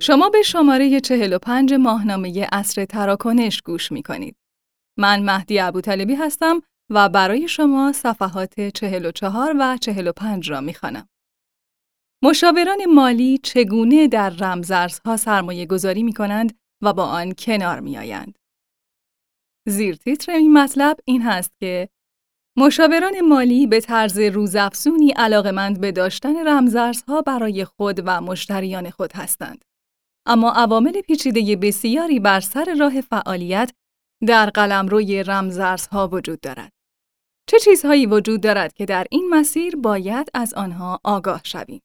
شما 0.00 0.28
به 0.28 0.42
شماره 0.42 1.00
45 1.00 1.74
ماهنامه 1.74 2.46
اصر 2.52 2.84
تراکنش 2.84 3.62
گوش 3.62 3.92
می 3.92 4.02
کنید. 4.02 4.36
من 4.98 5.22
مهدی 5.22 5.60
ابوطالبی 5.60 6.14
هستم 6.14 6.60
و 6.90 7.08
برای 7.08 7.48
شما 7.48 7.92
صفحات 7.92 8.60
44 8.60 9.54
و 9.58 9.76
45 9.76 10.50
را 10.50 10.60
می 10.60 10.74
خانم. 10.74 11.08
مشاوران 12.22 12.84
مالی 12.94 13.38
چگونه 13.38 14.08
در 14.08 14.30
رمزارزها 14.30 15.16
سرمایه 15.16 15.66
گذاری 15.66 16.02
می 16.02 16.12
کنند 16.12 16.58
و 16.82 16.92
با 16.92 17.04
آن 17.04 17.32
کنار 17.38 17.80
می 17.80 17.98
آیند. 17.98 18.38
زیر 19.66 19.94
تیتر 19.94 20.32
این 20.32 20.52
مطلب 20.52 20.96
این 21.04 21.22
هست 21.22 21.52
که 21.60 21.88
مشاوران 22.56 23.20
مالی 23.20 23.66
به 23.66 23.80
طرز 23.80 24.18
روزافزونی 24.18 25.10
علاقمند 25.10 25.80
به 25.80 25.92
داشتن 25.92 26.48
رمزارزها 26.48 27.22
برای 27.22 27.64
خود 27.64 28.00
و 28.04 28.20
مشتریان 28.20 28.90
خود 28.90 29.12
هستند. 29.12 29.64
اما 30.28 30.52
عوامل 30.52 31.00
پیچیده 31.00 31.56
بسیاری 31.56 32.20
بر 32.20 32.40
سر 32.40 32.76
راه 32.80 33.00
فعالیت 33.00 33.72
در 34.26 34.50
قلمروی 34.50 35.22
رمزارزها 35.22 36.08
وجود 36.12 36.40
دارد. 36.40 36.72
چه 37.46 37.58
چیزهایی 37.58 38.06
وجود 38.06 38.40
دارد 38.40 38.72
که 38.72 38.84
در 38.84 39.06
این 39.10 39.28
مسیر 39.30 39.76
باید 39.76 40.28
از 40.34 40.54
آنها 40.54 41.00
آگاه 41.04 41.40
شویم؟ 41.44 41.80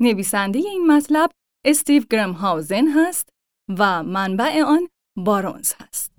نویسنده 0.00 0.58
این 0.58 0.86
مطلب 0.86 1.30
استیو 1.64 2.02
گرم 2.10 2.32
هاوزن 2.32 2.88
هست 2.88 3.28
و 3.78 4.02
منبع 4.02 4.62
آن 4.62 4.88
بارونز 5.16 5.74
هست. 5.80 6.12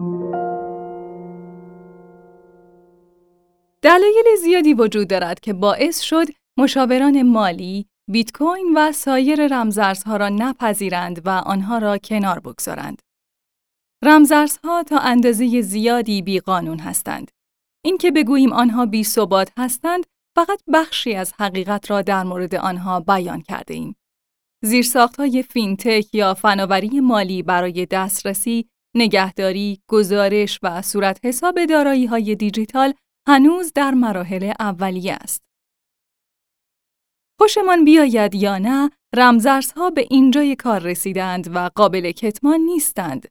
دلایل 3.82 4.26
زیادی 4.42 4.74
وجود 4.74 5.08
دارد 5.08 5.40
که 5.40 5.54
باعث 5.54 6.02
شد 6.02 6.28
مشاوران 6.58 7.22
مالی 7.22 7.86
بیت 8.14 8.32
کوین 8.32 8.74
و 8.76 8.92
سایر 8.92 9.48
رمزارزها 9.48 10.18
را 10.18 10.30
نپذیرند 10.30 11.22
و 11.26 11.30
آنها 11.30 11.78
را 11.78 11.98
کنار 11.98 12.40
بگذارند. 12.40 13.02
رمزارزها 14.04 14.84
تا 14.84 14.98
اندازه 14.98 15.62
زیادی 15.62 16.22
بی 16.22 16.40
قانون 16.40 16.80
هستند. 16.80 17.32
اینکه 17.86 18.12
بگوییم 18.12 18.54
آنها 18.54 18.86
بی 18.86 19.04
ثبات 19.04 19.52
هستند 19.58 20.04
فقط 20.36 20.62
بخشی 20.74 21.16
از 21.16 21.34
حقیقت 21.40 21.92
را 21.92 22.02
در 22.02 22.24
مورد 22.24 22.56
آنها 22.56 23.00
بیان 23.00 23.42
کرده 23.42 23.74
ایم. 23.74 23.96
های 25.18 25.44
فینتک 25.44 26.16
یا 26.16 26.34
فناوری 26.34 27.00
مالی 27.00 27.44
برای 27.44 27.86
دسترسی، 27.86 28.70
نگهداری، 28.96 29.82
گزارش 29.88 30.60
و 30.64 30.82
صورت 30.82 31.20
حساب 31.24 31.58
های 32.10 32.36
دیجیتال 32.36 32.94
هنوز 33.28 33.74
در 33.74 33.92
مراحل 33.92 34.54
اولیه 34.60 35.14
است. 35.14 35.53
خوشمان 37.44 37.86
بیاید 37.86 38.36
یا 38.36 38.58
نه، 38.58 38.92
رمزارزها 39.16 39.90
به 39.90 40.06
اینجای 40.10 40.56
کار 40.56 40.80
رسیدند 40.80 41.56
و 41.56 41.70
قابل 41.76 42.12
کتمان 42.12 42.60
نیستند. 42.60 43.28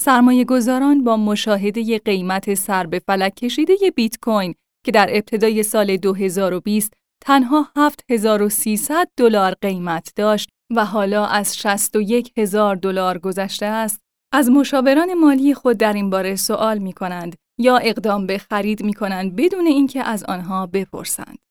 سرمایه 0.00 0.44
گذاران 0.44 1.04
با 1.04 1.16
مشاهده 1.16 1.98
قیمت 1.98 2.54
سر 2.54 2.86
به 2.86 2.98
فلک 2.98 3.34
کشیده 3.34 3.74
بیت 3.96 4.18
کوین 4.22 4.54
که 4.84 4.92
در 4.92 5.08
ابتدای 5.10 5.62
سال 5.62 5.96
2020 5.96 6.92
تنها 7.24 7.68
7300 7.76 9.08
دلار 9.16 9.54
قیمت 9.60 10.12
داشت 10.16 10.48
و 10.76 10.84
حالا 10.84 11.26
از 11.26 11.56
61 11.56 12.32
هزار 12.38 12.76
دلار 12.76 13.18
گذشته 13.18 13.66
است، 13.66 14.00
از 14.32 14.50
مشاوران 14.50 15.14
مالی 15.14 15.54
خود 15.54 15.76
در 15.76 15.92
این 15.92 16.10
باره 16.10 16.36
سوال 16.36 16.78
می 16.78 16.92
کنند 16.92 17.36
یا 17.60 17.76
اقدام 17.76 18.26
به 18.26 18.38
خرید 18.38 18.82
می 18.82 18.94
کنند 18.94 19.36
بدون 19.36 19.66
اینکه 19.66 20.02
از 20.02 20.24
آنها 20.24 20.66
بپرسند. 20.66 21.45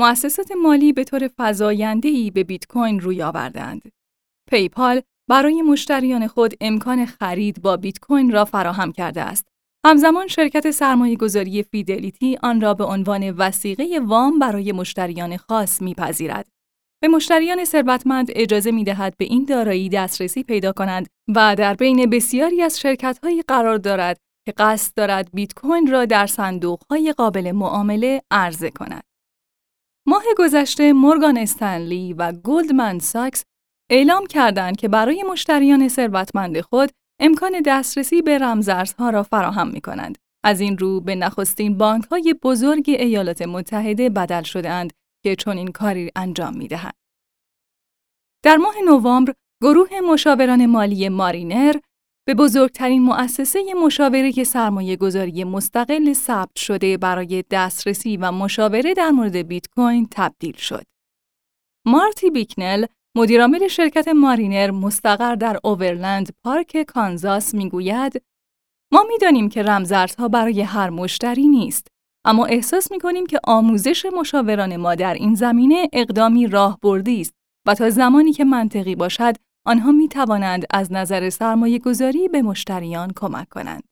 مؤسسات 0.00 0.52
مالی 0.52 0.92
به 0.92 1.04
طور 1.04 1.30
فزاینده‌ای 1.38 2.30
به 2.30 2.44
بیت 2.44 2.66
کوین 2.66 3.00
روی 3.00 3.22
آوردند. 3.22 3.92
پیپال 4.50 5.00
برای 5.28 5.62
مشتریان 5.62 6.26
خود 6.26 6.54
امکان 6.60 7.06
خرید 7.06 7.62
با 7.62 7.76
بیت 7.76 7.98
کوین 7.98 8.30
را 8.30 8.44
فراهم 8.44 8.92
کرده 8.92 9.20
است. 9.20 9.48
همزمان 9.86 10.28
شرکت 10.28 10.70
سرمایه 10.70 11.16
گذاری 11.16 11.62
فیدلیتی 11.62 12.38
آن 12.42 12.60
را 12.60 12.74
به 12.74 12.84
عنوان 12.84 13.30
وسیقه 13.30 14.00
وام 14.04 14.38
برای 14.38 14.72
مشتریان 14.72 15.36
خاص 15.36 15.82
میپذیرد. 15.82 16.48
به 17.02 17.08
مشتریان 17.08 17.64
ثروتمند 17.64 18.28
اجازه 18.30 18.70
می 18.70 18.84
دهد 18.84 19.14
به 19.16 19.24
این 19.24 19.44
دارایی 19.44 19.88
دسترسی 19.88 20.42
پیدا 20.42 20.72
کنند 20.72 21.06
و 21.28 21.54
در 21.58 21.74
بین 21.74 22.10
بسیاری 22.10 22.62
از 22.62 22.80
شرکت‌هایی 22.80 23.42
قرار 23.42 23.78
دارد 23.78 24.16
که 24.46 24.52
قصد 24.56 24.94
دارد 24.94 25.28
بیت 25.34 25.54
کوین 25.54 25.90
را 25.90 26.04
در 26.04 26.26
صندوق‌های 26.26 27.14
قابل 27.16 27.52
معامله 27.52 28.22
عرضه 28.30 28.70
کند. 28.70 29.09
ماه 30.10 30.24
گذشته 30.38 30.92
مورگان 30.92 31.38
استنلی 31.38 32.12
و 32.12 32.32
گلدمن 32.32 32.98
ساکس 32.98 33.44
اعلام 33.90 34.26
کردند 34.26 34.76
که 34.76 34.88
برای 34.88 35.22
مشتریان 35.22 35.88
ثروتمند 35.88 36.60
خود 36.60 36.90
امکان 37.20 37.62
دسترسی 37.66 38.22
به 38.22 38.38
رمزارزها 38.38 39.10
را 39.10 39.22
فراهم 39.22 39.68
می 39.68 39.80
کنند. 39.80 40.18
از 40.44 40.60
این 40.60 40.78
رو 40.78 41.00
به 41.00 41.14
نخستین 41.14 41.78
بانک 41.78 42.04
های 42.04 42.34
بزرگ 42.42 42.84
ایالات 42.88 43.42
متحده 43.42 44.08
بدل 44.08 44.42
شدهاند 44.42 44.92
که 45.24 45.36
چون 45.36 45.56
این 45.56 45.72
کاری 45.72 46.10
انجام 46.16 46.56
می 46.56 46.68
دهند. 46.68 46.94
در 48.44 48.56
ماه 48.56 48.74
نوامبر 48.84 49.34
گروه 49.62 50.00
مشاوران 50.00 50.66
مالی 50.66 51.08
مارینر 51.08 51.76
به 52.30 52.34
بزرگترین 52.34 53.02
مؤسسه 53.02 53.74
مشاوره 53.84 54.44
سرمایه 54.44 54.96
گذاری 54.96 55.44
مستقل 55.44 56.12
ثبت 56.12 56.56
شده 56.56 56.96
برای 56.96 57.44
دسترسی 57.50 58.16
و 58.16 58.32
مشاوره 58.32 58.94
در 58.94 59.10
مورد 59.10 59.36
بیت 59.36 59.66
کوین 59.76 60.08
تبدیل 60.10 60.56
شد. 60.56 60.82
مارتی 61.86 62.30
بیکنل 62.30 62.86
مدیرعامل 63.16 63.68
شرکت 63.68 64.08
مارینر 64.08 64.70
مستقر 64.70 65.34
در 65.34 65.58
اوورلند 65.64 66.32
پارک 66.44 66.82
کانزاس 66.82 67.54
می‌گوید 67.54 68.22
ما 68.92 69.04
می‌دانیم 69.08 69.48
که 69.48 69.62
رمزارزها 69.62 70.28
برای 70.28 70.60
هر 70.60 70.90
مشتری 70.90 71.48
نیست 71.48 71.86
اما 72.24 72.46
احساس 72.46 72.92
می‌کنیم 72.92 73.26
که 73.26 73.40
آموزش 73.44 74.06
مشاوران 74.06 74.76
ما 74.76 74.94
در 74.94 75.14
این 75.14 75.34
زمینه 75.34 75.88
اقدامی 75.92 76.46
راهبردی 76.46 77.20
است 77.20 77.34
و 77.66 77.74
تا 77.74 77.90
زمانی 77.90 78.32
که 78.32 78.44
منطقی 78.44 78.94
باشد 78.94 79.36
آنها 79.70 79.92
می 79.92 80.08
توانند 80.08 80.66
از 80.70 80.92
نظر 80.92 81.30
سرمایه 81.30 81.78
گذاری 81.78 82.28
به 82.28 82.42
مشتریان 82.42 83.12
کمک 83.16 83.48
کنند. 83.48 83.82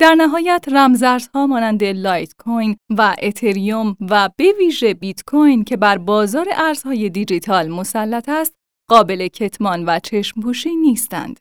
در 0.00 0.14
نهایت 0.14 0.64
رمزارزها 0.72 1.46
مانند 1.46 1.84
لایت 1.84 2.32
کوین 2.38 2.76
و 2.90 3.16
اتریوم 3.22 3.96
و 4.00 4.30
به 4.36 4.52
ویژه 4.58 4.94
بیت 4.94 5.22
کوین 5.26 5.64
که 5.64 5.76
بر 5.76 5.98
بازار 5.98 6.46
ارزهای 6.52 7.10
دیجیتال 7.10 7.68
مسلط 7.68 8.28
است، 8.28 8.54
قابل 8.90 9.28
کتمان 9.28 9.84
و 9.84 9.98
چشم 9.98 10.40
پوشی 10.40 10.76
نیستند. 10.76 11.40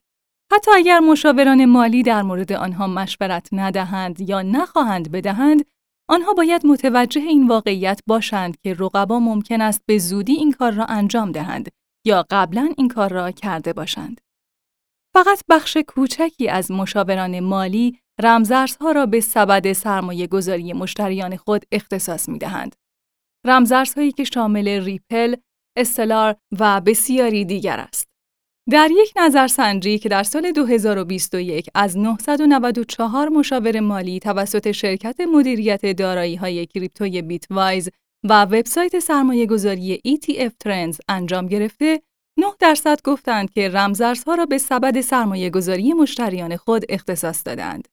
حتی 0.53 0.71
اگر 0.75 0.99
مشاوران 0.99 1.65
مالی 1.65 2.03
در 2.03 2.21
مورد 2.21 2.53
آنها 2.53 2.87
مشورت 2.87 3.47
ندهند 3.51 4.29
یا 4.29 4.41
نخواهند 4.41 5.11
بدهند، 5.11 5.65
آنها 6.09 6.33
باید 6.33 6.65
متوجه 6.65 7.21
این 7.21 7.47
واقعیت 7.47 8.01
باشند 8.07 8.57
که 8.63 8.73
رقبا 8.73 9.19
ممکن 9.19 9.61
است 9.61 9.81
به 9.85 9.97
زودی 9.97 10.33
این 10.33 10.51
کار 10.51 10.71
را 10.71 10.85
انجام 10.85 11.31
دهند 11.31 11.69
یا 12.05 12.25
قبلا 12.29 12.73
این 12.77 12.87
کار 12.87 13.13
را 13.13 13.31
کرده 13.31 13.73
باشند. 13.73 14.21
فقط 15.13 15.43
بخش 15.49 15.77
کوچکی 15.87 16.49
از 16.49 16.71
مشاوران 16.71 17.39
مالی 17.39 17.99
رمزارزها 18.21 18.91
را 18.91 19.05
به 19.05 19.21
سبد 19.21 19.73
سرمایه 19.73 20.27
گذاری 20.27 20.73
مشتریان 20.73 21.37
خود 21.37 21.65
اختصاص 21.71 22.29
می 22.29 22.37
دهند. 22.37 22.75
رمزارزهایی 23.45 24.11
که 24.11 24.23
شامل 24.23 24.67
ریپل، 24.67 25.35
استلار 25.77 26.35
و 26.59 26.81
بسیاری 26.81 27.45
دیگر 27.45 27.79
است. 27.79 28.07
در 28.69 28.89
یک 28.91 29.13
نظرسنجی 29.17 29.99
که 29.99 30.09
در 30.09 30.23
سال 30.23 30.51
2021 30.51 31.69
از 31.75 31.97
994 31.97 33.29
مشاور 33.29 33.79
مالی 33.79 34.19
توسط 34.19 34.71
شرکت 34.71 35.19
مدیریت 35.33 35.85
دارایی 35.85 36.35
های 36.35 36.65
کریپتوی 36.65 37.21
بیت 37.21 37.45
وایز 37.49 37.89
و 38.23 38.43
وبسایت 38.43 38.99
سرمایه 38.99 39.45
گذاری 39.45 40.01
ETF 40.07 40.51
Trends 40.65 40.97
انجام 41.09 41.47
گرفته، 41.47 42.01
9 42.37 42.45
درصد 42.59 43.01
گفتند 43.03 43.51
که 43.51 43.69
رمزارزها 43.69 44.35
را 44.35 44.45
به 44.45 44.57
سبد 44.57 45.01
سرمایه 45.01 45.49
گذاری 45.49 45.93
مشتریان 45.93 46.57
خود 46.57 46.85
اختصاص 46.89 47.41
دادند. 47.45 47.87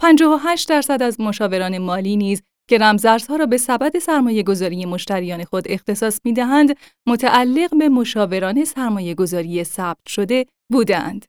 58 0.00 0.68
درصد 0.68 1.02
از 1.02 1.20
مشاوران 1.20 1.78
مالی 1.78 2.16
نیز 2.16 2.42
که 2.68 2.78
رمزارزها 2.78 3.36
را 3.36 3.46
به 3.46 3.56
سبد 3.56 3.98
سرمایه 3.98 4.42
گذاری 4.42 4.84
مشتریان 4.84 5.44
خود 5.44 5.64
اختصاص 5.66 6.20
می 6.24 6.32
دهند، 6.32 6.76
متعلق 7.06 7.78
به 7.78 7.88
مشاوران 7.88 8.64
سرمایه 8.64 9.14
گذاری 9.14 9.64
ثبت 9.64 10.08
شده 10.08 10.46
بودند. 10.72 11.24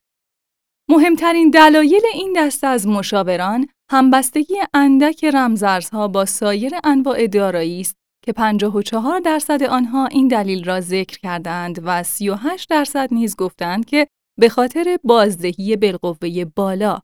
مهمترین 0.89 1.49
دلایل 1.49 2.01
این 2.13 2.33
دسته 2.37 2.67
از 2.67 2.87
مشاوران 2.87 3.67
همبستگی 3.91 4.55
اندک 4.73 5.25
رمزارزها 5.25 6.07
با 6.07 6.25
سایر 6.25 6.71
انواع 6.83 7.27
دارایی 7.27 7.81
است 7.81 7.95
که 8.25 8.33
54 8.33 9.19
درصد 9.19 9.63
آنها 9.63 10.05
این 10.05 10.27
دلیل 10.27 10.63
را 10.63 10.81
ذکر 10.81 11.19
کردند 11.19 11.79
و 11.83 12.03
38 12.03 12.69
درصد 12.69 13.13
نیز 13.13 13.35
گفتند 13.35 13.85
که 13.85 14.07
به 14.39 14.49
خاطر 14.49 14.99
بازدهی 15.03 15.75
بالقوه 15.75 16.45
بالا 16.55 16.99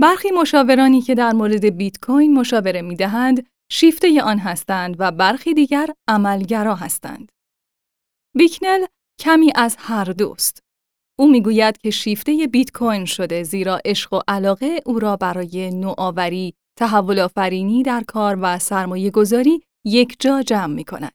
برخی 0.00 0.30
مشاورانی 0.30 1.00
که 1.00 1.14
در 1.14 1.32
مورد 1.32 1.64
بیت 1.64 1.98
کوین 2.02 2.34
مشاوره 2.34 2.82
می 2.82 2.96
دهند 2.96 3.46
شیفته 3.72 4.22
آن 4.22 4.38
هستند 4.38 4.96
و 4.98 5.10
برخی 5.12 5.54
دیگر 5.54 5.90
عملگرا 6.08 6.74
هستند. 6.74 7.32
بیکنل 8.36 8.86
کمی 9.20 9.52
از 9.54 9.76
هر 9.78 10.04
دوست. 10.04 10.62
او 11.18 11.30
می‌گوید 11.30 11.78
که 11.78 11.90
شیفته 11.90 12.48
بیت 12.52 12.72
کوین 12.72 13.04
شده 13.04 13.42
زیرا 13.42 13.80
عشق 13.84 14.12
و 14.12 14.20
علاقه 14.28 14.80
او 14.86 14.98
را 14.98 15.16
برای 15.16 15.70
نوآوری، 15.70 16.54
تحول 16.78 17.18
آفرینی 17.18 17.82
در 17.82 18.04
کار 18.06 18.38
و 18.40 18.58
سرمایه 18.58 19.10
گذاری 19.10 19.62
یک 19.84 20.16
جا 20.20 20.42
جمع 20.42 20.74
می 20.74 20.84
کند. 20.84 21.12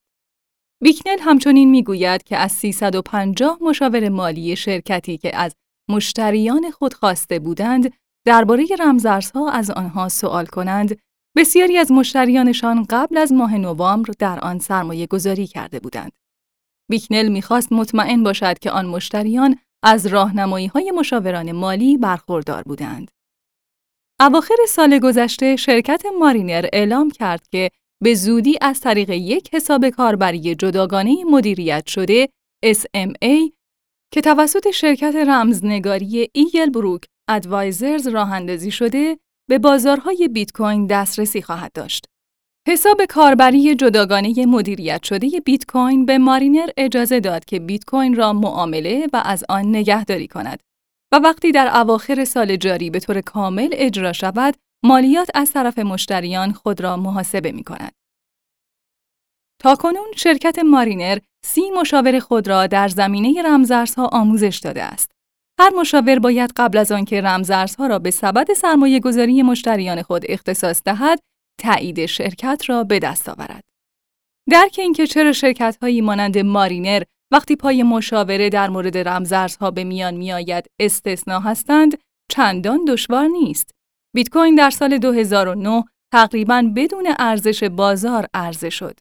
بیکنل 0.84 1.18
همچنین 1.20 1.70
می‌گوید 1.70 2.24
که 2.24 2.38
از 2.38 2.52
350 2.52 3.58
مشاور 3.62 4.10
مالی 4.10 4.56
شرکتی 4.56 5.18
که 5.18 5.38
از 5.38 5.56
مشتریان 5.90 6.72
خود 6.72 6.94
خواسته 6.94 7.40
بودند 7.40 7.94
درباره 8.26 8.66
رمزارزها 8.80 9.52
از 9.52 9.72
آنها 9.72 10.10
سوال 10.10 10.46
کنند 10.46 11.00
بسیاری 11.38 11.78
از 11.78 11.92
مشتریانشان 11.92 12.86
قبل 12.90 13.18
از 13.18 13.34
ماه 13.34 13.58
نوامبر 13.58 14.14
در 14.20 14.40
آن 14.40 14.60
سرمایه 14.60 15.08
گذاری 15.08 15.48
کرده 15.48 15.80
بودند. 15.80 16.12
بیکنل 16.90 17.28
می‌خواست 17.28 17.72
مطمئن 17.72 18.24
باشد 18.24 18.60
که 18.60 18.72
آن 18.72 18.86
مشتریان 18.86 19.58
از 19.84 20.08
راهنمایی 20.08 20.68
های 20.68 20.92
مشاوران 20.92 21.52
مالی 21.52 21.98
برخوردار 21.98 22.64
بودند. 22.64 23.12
اواخر 24.20 24.56
سال 24.68 25.00
گذشته 25.00 25.56
شرکت 25.56 26.04
مارینر 26.20 26.66
اعلام 26.74 27.12
کرد 27.12 27.48
که 27.48 27.70
به 28.04 28.14
زودی 28.14 28.58
از 28.62 28.80
طریق 28.80 29.10
یک 29.10 29.56
حساب 29.56 29.90
کاربری 29.90 30.56
جداگانه 30.56 31.24
مدیریت 31.26 31.88
شده 31.88 32.30
SMA 32.66 33.52
که 34.14 34.22
توسط 34.22 34.72
شرکت 34.72 35.16
رمزنگاری 35.16 36.30
ایگل 36.34 36.70
بروک 36.70 37.06
ادوایزرز 37.30 38.08
راه 38.08 38.32
اندازی 38.32 38.72
شده 38.72 39.18
به 39.50 39.60
بازارهای 39.60 40.28
بیت 40.28 40.52
کوین 40.52 40.88
دسترسی 40.88 41.42
خواهد 41.42 41.72
داشت. 41.74 42.06
حساب 42.68 43.06
کاربری 43.06 43.76
جداگانه 43.76 44.46
مدیریت 44.46 45.04
شده 45.04 45.28
بیت 45.46 45.66
کوین 45.66 46.06
به 46.06 46.18
مارینر 46.18 46.70
اجازه 46.78 47.20
داد 47.20 47.46
که 47.46 47.60
بیت 47.60 47.86
کوین 47.86 48.16
را 48.16 48.34
معامله 48.34 49.08
و 49.14 49.22
از 49.26 49.44
آن 49.50 49.66
نگهداری 49.76 50.28
کند 50.28 50.60
و 51.14 51.20
وقتی 51.24 51.52
در 51.52 51.78
اواخر 51.78 52.26
سال 52.26 52.56
جاری 52.56 52.90
به 52.90 53.00
طور 53.00 53.22
کامل 53.22 53.70
اجرا 53.72 54.14
شود، 54.14 54.56
مالیات 54.84 55.30
از 55.34 55.52
طرف 55.52 55.80
مشتریان 55.80 56.54
خود 56.54 56.82
را 56.82 56.98
محاسبه 56.98 57.52
می 57.52 57.64
کند. 57.64 57.92
تاکنون 59.62 60.12
شرکت 60.16 60.60
مارینر 60.60 61.18
سی 61.46 61.62
مشاور 61.80 62.20
خود 62.20 62.48
را 62.48 62.68
در 62.68 62.88
زمینه 62.88 63.42
رمزارزها 63.42 64.08
آموزش 64.08 64.60
داده 64.64 64.84
است. 64.84 65.12
هر 65.60 65.70
مشاور 65.70 66.20
باید 66.20 66.54
قبل 66.56 66.78
از 66.78 66.92
آنکه 66.92 67.22
رمزارزها 67.22 67.88
را 67.88 68.00
به 68.00 68.12
سبد 68.12 68.54
سرمایه 68.54 69.00
گذاری 69.00 69.42
مشتریان 69.42 70.02
خود 70.02 70.24
اختصاص 70.30 70.82
دهد، 70.86 71.20
تایید 71.62 72.06
شرکت 72.06 72.64
را 72.68 72.84
به 72.84 73.00
دست 73.00 73.30
آورد. 73.30 73.64
درک 74.50 74.76
اینکه 74.80 75.08
چرا 75.08 75.32
شرکت 75.32 75.78
هایی 75.82 76.02
مانند 76.02 76.38
مارینر 76.38 77.04
وقتی 77.32 77.56
پای 77.56 77.84
مشاوره 77.84 78.50
در 78.50 78.70
مورد 78.70 78.98
رمزارزها 78.98 79.72
به 79.72 79.84
میان 79.84 80.14
میآید 80.14 80.66
استثنا 80.80 81.40
هستند 81.40 81.98
چندان 82.32 82.86
دشوار 82.86 83.28
نیست. 83.28 83.79
بیت 84.16 84.30
کوین 84.30 84.56
در 84.56 84.70
سال 84.70 84.98
2009 84.98 85.84
تقریبا 86.14 86.72
بدون 86.76 87.14
ارزش 87.20 87.64
بازار 87.64 88.28
عرضه 88.34 88.70
شد. 88.70 89.00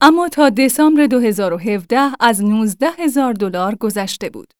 اما 0.00 0.28
تا 0.28 0.50
دسامبر 0.50 1.06
2017 1.06 2.10
از 2.20 2.44
19 2.44 2.86
هزار 2.98 3.32
دلار 3.32 3.74
گذشته 3.74 4.30
بود. 4.30 4.52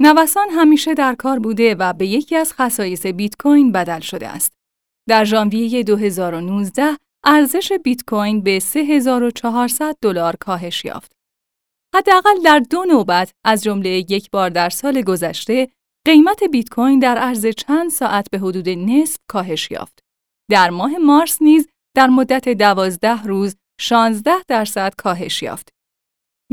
نوسان 0.00 0.48
همیشه 0.50 0.94
در 0.94 1.14
کار 1.14 1.38
بوده 1.38 1.74
و 1.74 1.92
به 1.92 2.06
یکی 2.06 2.36
از 2.36 2.52
خصایص 2.52 3.06
بیت 3.06 3.34
کوین 3.42 3.72
بدل 3.72 4.00
شده 4.00 4.28
است. 4.28 4.52
در 5.08 5.24
ژانویه 5.24 5.82
2019 5.82 6.96
ارزش 7.24 7.72
بیت 7.72 8.04
کوین 8.06 8.42
به 8.42 8.58
3400 8.58 9.96
دلار 10.02 10.36
کاهش 10.36 10.84
یافت. 10.84 11.12
حداقل 11.94 12.42
در 12.44 12.58
دو 12.58 12.84
نوبت 12.84 13.32
از 13.44 13.62
جمله 13.62 13.90
یک 13.90 14.30
بار 14.30 14.50
در 14.50 14.70
سال 14.70 15.02
گذشته 15.02 15.68
قیمت 16.08 16.44
بیت 16.44 16.68
کوین 16.68 16.98
در 16.98 17.18
عرض 17.18 17.46
چند 17.46 17.90
ساعت 17.90 18.30
به 18.30 18.38
حدود 18.38 18.68
نصف 18.68 19.16
کاهش 19.30 19.70
یافت. 19.70 19.98
در 20.50 20.70
ماه 20.70 20.98
مارس 20.98 21.42
نیز 21.42 21.68
در 21.96 22.06
مدت 22.06 22.48
دوازده 22.48 23.22
روز 23.22 23.56
16 23.80 24.32
درصد 24.48 24.94
کاهش 24.98 25.42
یافت. 25.42 25.68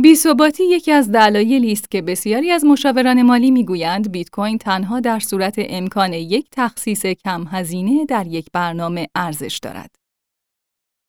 بیثباتی 0.01 0.63
یکی 0.63 0.91
از 0.91 1.11
دلایلی 1.11 1.71
است 1.71 1.91
که 1.91 2.01
بسیاری 2.01 2.51
از 2.51 2.65
مشاوران 2.65 3.21
مالی 3.21 3.51
می‌گویند 3.51 4.11
بیت 4.11 4.29
کوین 4.29 4.57
تنها 4.57 4.99
در 4.99 5.19
صورت 5.19 5.55
امکان 5.57 6.13
یک 6.13 6.47
تخصیص 6.51 7.05
کم 7.05 7.47
هزینه 7.47 8.05
در 8.05 8.27
یک 8.27 8.47
برنامه 8.53 9.07
ارزش 9.15 9.59
دارد. 9.63 9.95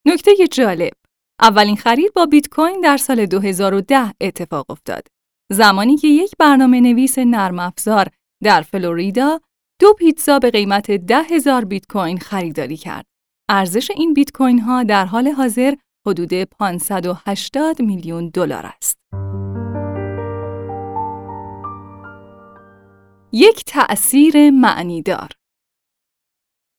نکته 0.06 0.48
جالب 0.52 0.92
اولین 1.40 1.76
خرید 1.76 2.12
با 2.14 2.26
بیت 2.26 2.48
کوین 2.48 2.80
در 2.80 2.96
سال 2.96 3.26
2010 3.26 4.12
اتفاق 4.20 4.70
افتاد. 4.70 5.08
زمانی 5.52 5.96
که 5.96 6.08
یک 6.08 6.32
برنامه 6.38 6.80
نویس 6.80 7.18
نرم 7.18 7.58
افزار 7.58 8.08
در 8.46 8.62
فلوریدا 8.62 9.40
دو 9.80 9.92
پیتزا 9.92 10.38
به 10.38 10.50
قیمت 10.50 10.90
ده 10.90 11.22
هزار 11.22 11.64
بیت 11.64 11.86
کوین 11.86 12.18
خریداری 12.18 12.76
کرد. 12.76 13.06
ارزش 13.48 13.90
این 13.90 14.14
بیت 14.14 14.32
کوین 14.32 14.58
ها 14.58 14.82
در 14.82 15.04
حال 15.04 15.28
حاضر 15.28 15.74
حدود 16.06 16.34
580 16.34 17.82
میلیون 17.82 18.28
دلار 18.28 18.66
است. 18.66 18.98
یک 23.32 23.64
تأثیر 23.64 24.50
معنیدار 24.50 25.28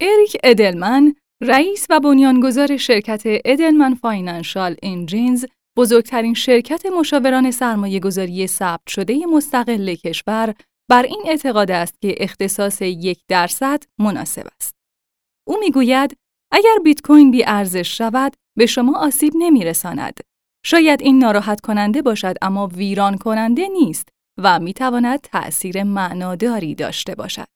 اریک 0.02 0.38
ادلمن 0.44 1.13
رئیس 1.42 1.88
و 1.90 2.00
بنیانگذار 2.00 2.78
شرکت 2.78 3.24
ادلمن 3.25 3.94
فاینانشال 3.94 4.75
انجینز 4.84 5.46
بزرگترین 5.78 6.34
شرکت 6.34 6.86
مشاوران 6.86 7.52
سرمایه 7.52 8.00
گذاری 8.00 8.48
ثبت 8.48 8.88
شده 8.88 9.25
مستقل 9.25 9.96
کشور 9.96 10.54
بر 10.89 11.04
این 11.04 11.22
اعتقاد 11.25 11.72
است 11.72 12.01
که 12.01 12.16
اختصاص 12.18 12.81
یک 12.81 13.19
درصد 13.28 13.84
مناسب 14.00 14.48
است. 14.62 14.75
او 15.48 15.57
می‌گوید 15.60 16.18
اگر 16.51 16.75
بیت 16.84 17.01
کوین 17.01 17.31
بی 17.31 17.44
ارزش 17.45 17.98
شود 17.98 18.34
به 18.57 18.66
شما 18.66 19.00
آسیب 19.00 19.34
نمی 19.36 19.66
رساند. 19.66 20.19
شاید 20.66 21.01
این 21.01 21.19
ناراحت 21.19 21.62
کننده 21.62 22.01
باشد 22.01 22.36
اما 22.42 22.68
ویران 22.68 23.18
کننده 23.18 23.68
نیست 23.68 24.10
و 24.38 24.60
می 24.60 24.74
تواند 24.74 25.19
تأثیر 25.22 25.84
معناداری 25.84 26.75
داشته 26.75 27.16
باشد. 27.16 27.48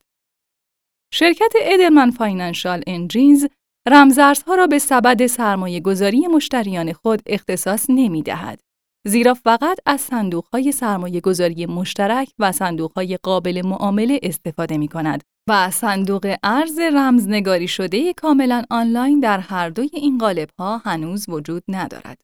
شرکت 1.13 1.53
ادلمن 1.61 2.11
فاینانشال 2.11 2.83
انجینز 2.87 3.45
رمزارزها 3.87 4.55
را 4.55 4.67
به 4.67 4.79
سبد 4.79 5.25
سرمایه 5.25 5.79
گذاری 5.79 6.27
مشتریان 6.27 6.93
خود 6.93 7.21
اختصاص 7.25 7.85
نمی 7.89 8.21
دهد. 8.21 8.61
زیرا 9.07 9.33
فقط 9.33 9.79
از 9.85 10.01
صندوقهای 10.01 10.71
سرمایه 10.71 11.21
گذاری 11.21 11.65
مشترک 11.65 12.29
و 12.39 12.51
صندوقهای 12.51 13.17
قابل 13.17 13.61
معامله 13.65 14.19
استفاده 14.23 14.77
می 14.77 14.87
کند 14.87 15.23
و 15.49 15.71
صندوق 15.71 16.35
ارز 16.43 16.79
رمزنگاری 16.79 17.67
شده 17.67 18.13
کاملا 18.13 18.63
آنلاین 18.69 19.19
در 19.19 19.39
هر 19.39 19.69
دوی 19.69 19.89
این 19.93 20.17
قالب 20.17 20.49
ها 20.59 20.77
هنوز 20.77 21.29
وجود 21.29 21.63
ندارد. 21.67 22.21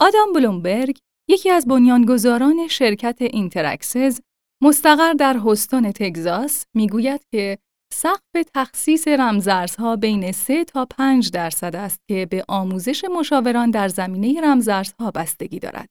آدام 0.00 0.32
بلومبرگ 0.34 0.98
یکی 1.28 1.50
از 1.50 1.66
بنیانگذاران 1.66 2.68
شرکت 2.68 3.16
اینتراکسز 3.20 4.20
مستقر 4.62 5.12
در 5.12 5.34
هوستون 5.34 5.92
تگزاس 5.92 6.66
می‌گوید 6.74 7.20
که 7.32 7.58
سقف 7.92 8.44
تخصیص 8.54 9.08
رمزارزها 9.08 9.96
بین 9.96 10.32
3 10.32 10.64
تا 10.64 10.84
5 10.84 11.30
درصد 11.30 11.76
است 11.76 12.00
که 12.08 12.26
به 12.26 12.44
آموزش 12.48 13.04
مشاوران 13.04 13.70
در 13.70 13.88
زمینه 13.88 14.40
رمزارزها 14.40 15.10
بستگی 15.10 15.58
دارد. 15.58 15.88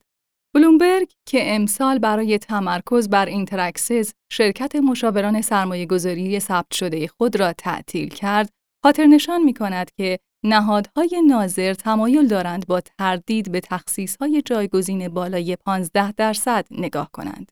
بلومبرگ 0.55 1.11
که 1.27 1.55
امسال 1.55 1.99
برای 1.99 2.37
تمرکز 2.37 3.09
بر 3.09 3.25
اینتراکسز 3.25 4.13
شرکت 4.31 4.75
مشاوران 4.75 5.41
سرمایه 5.41 5.85
گذاری 5.85 6.39
ثبت 6.39 6.73
شده 6.73 7.07
خود 7.07 7.39
را 7.39 7.53
تعطیل 7.53 8.09
کرد، 8.09 8.49
خاطر 8.83 9.05
نشان 9.05 9.43
می 9.43 9.53
کند 9.53 9.91
که 9.97 10.19
نهادهای 10.45 11.21
ناظر 11.27 11.73
تمایل 11.73 12.27
دارند 12.27 12.67
با 12.67 12.81
تردید 12.81 13.51
به 13.51 13.59
تخصیصهای 13.59 14.41
جایگزین 14.41 15.07
بالای 15.07 15.55
15 15.55 16.11
درصد 16.11 16.65
نگاه 16.71 17.09
کنند. 17.13 17.51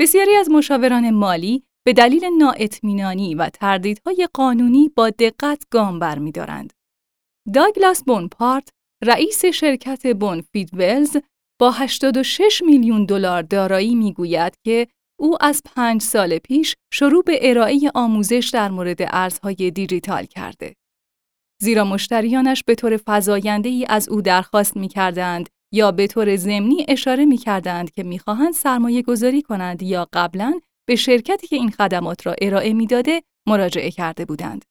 بسیاری 0.00 0.36
از 0.36 0.50
مشاوران 0.50 1.10
مالی 1.10 1.62
به 1.86 1.92
دلیل 1.92 2.24
نااطمینانی 2.38 3.34
و 3.34 3.48
تردیدهای 3.48 4.28
قانونی 4.34 4.88
با 4.88 5.10
دقت 5.10 5.62
گام 5.70 5.98
برمیدارند. 5.98 6.72
داگلاس 7.54 8.02
بونپارت 8.04 8.68
رئیس 9.04 9.44
شرکت 9.44 10.06
بونفید 10.06 10.70
ولز 10.72 11.16
با 11.60 11.70
86 11.70 12.62
میلیون 12.66 13.04
دلار 13.04 13.42
دارایی 13.42 13.94
می‌گوید 13.94 14.54
که 14.64 14.88
او 15.18 15.36
از 15.40 15.62
پنج 15.64 16.02
سال 16.02 16.38
پیش 16.38 16.74
شروع 16.92 17.22
به 17.22 17.50
ارائه 17.50 17.90
آموزش 17.94 18.50
در 18.52 18.70
مورد 18.70 18.98
ارزهای 19.00 19.70
دیجیتال 19.70 20.24
کرده. 20.24 20.74
زیرا 21.62 21.84
مشتریانش 21.84 22.62
به 22.66 22.74
طور 22.74 22.96
فضاینده 22.96 23.68
ای 23.68 23.86
از 23.88 24.08
او 24.08 24.22
درخواست 24.22 24.76
می 24.76 24.88
کردند 24.88 25.48
یا 25.72 25.92
به 25.92 26.06
طور 26.06 26.36
ضمنی 26.36 26.86
اشاره 26.88 27.24
می 27.24 27.36
کردند 27.36 27.90
که 27.90 28.02
می 28.02 28.18
خواهند 28.18 28.52
سرمایه 28.52 29.02
گذاری 29.02 29.42
کنند 29.42 29.82
یا 29.82 30.08
قبلا 30.12 30.60
به 30.88 30.96
شرکتی 30.96 31.46
که 31.46 31.56
این 31.56 31.70
خدمات 31.70 32.26
را 32.26 32.34
ارائه 32.42 32.72
می‌داده 32.72 33.22
مراجعه 33.48 33.90
کرده 33.90 34.24
بودند. 34.24 34.64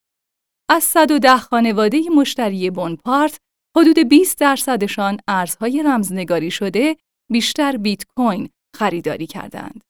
از 0.70 0.84
110 0.84 1.38
خانواده 1.38 2.02
مشتری 2.16 2.70
بونپارت 2.70 3.38
حدود 3.78 4.00
20 4.00 4.40
درصدشان 4.40 5.20
ارزهای 5.28 5.84
رمزنگاری 5.84 6.52
شده 6.52 6.96
بیشتر 7.32 7.78
بیت 7.78 8.04
کوین 8.18 8.50
خریداری 8.76 9.28
کردند. 9.28 9.82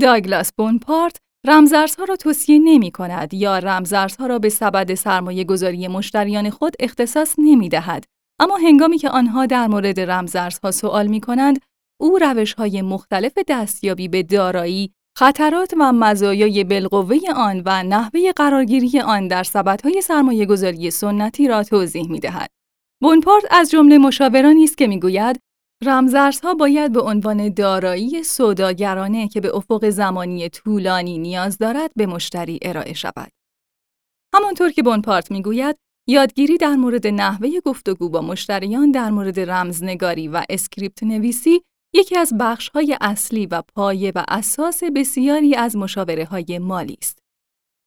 داگلاس 0.00 0.52
بونپارت 0.58 1.16
رمزارزها 1.46 2.04
را 2.04 2.16
توصیه 2.16 2.58
نمی 2.58 2.90
کند 2.90 3.34
یا 3.34 3.58
رمزارزها 3.58 4.26
را 4.26 4.38
به 4.38 4.48
سبد 4.48 4.94
سرمایه 4.94 5.44
گذاری 5.44 5.88
مشتریان 5.88 6.50
خود 6.50 6.74
اختصاص 6.80 7.34
نمی 7.38 7.68
دهد. 7.68 8.04
اما 8.40 8.56
هنگامی 8.56 8.98
که 8.98 9.10
آنها 9.10 9.46
در 9.46 9.66
مورد 9.66 10.00
رمزارزها 10.00 10.70
سوال 10.70 11.06
می 11.06 11.20
کنند، 11.20 11.60
او 12.00 12.18
روش 12.18 12.54
های 12.54 12.82
مختلف 12.82 13.32
دستیابی 13.48 14.08
به 14.08 14.22
دارایی، 14.22 14.92
خطرات 15.18 15.74
و 15.78 15.92
مزایای 15.92 16.64
بالقوه 16.64 17.18
آن 17.36 17.62
و 17.66 17.82
نحوه 17.82 18.32
قرارگیری 18.32 19.00
آن 19.00 19.28
در 19.28 19.42
سبدهای 19.42 20.02
سرمایه 20.02 20.46
گذاری 20.46 20.90
سنتی 20.90 21.48
را 21.48 21.62
توضیح 21.62 22.10
می 22.10 22.20
دهد. 22.20 22.50
بونپارت 23.02 23.44
از 23.50 23.70
جمله 23.70 23.98
مشاورانی 23.98 24.64
است 24.64 24.78
که 24.78 24.86
می‌گوید 24.86 25.40
رمزارزها 25.84 26.54
باید 26.54 26.92
به 26.92 27.00
عنوان 27.00 27.48
دارایی 27.48 28.22
سوداگرانه 28.22 29.28
که 29.28 29.40
به 29.40 29.56
افق 29.56 29.88
زمانی 29.88 30.48
طولانی 30.48 31.18
نیاز 31.18 31.58
دارد 31.58 31.90
به 31.96 32.06
مشتری 32.06 32.58
ارائه 32.62 32.94
شود. 32.94 33.30
همانطور 34.34 34.70
که 34.70 34.82
بونپارت 34.82 35.30
می‌گوید 35.30 35.76
یادگیری 36.08 36.56
در 36.56 36.74
مورد 36.74 37.06
نحوه 37.06 37.60
گفتگو 37.64 38.08
با 38.08 38.20
مشتریان 38.20 38.90
در 38.90 39.10
مورد 39.10 39.40
رمزنگاری 39.40 40.28
و 40.28 40.42
اسکریپت 40.50 41.02
نویسی 41.02 41.60
یکی 41.94 42.16
از 42.16 42.32
بخش‌های 42.40 42.96
اصلی 43.00 43.46
و 43.46 43.62
پایه 43.62 44.12
و 44.14 44.24
اساس 44.28 44.84
بسیاری 44.84 45.54
از 45.54 45.76
مشاوره 45.76 46.24
های 46.24 46.58
مالی 46.58 46.98
است. 47.02 47.18